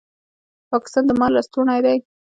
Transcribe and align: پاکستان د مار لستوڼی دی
پاکستان 0.71 1.03
د 1.07 1.11
مار 1.19 1.31
لستوڼی 1.35 1.79
دی 1.85 1.97